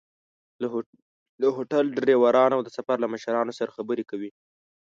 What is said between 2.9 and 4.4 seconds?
له مشرانو سره خبرې کوي.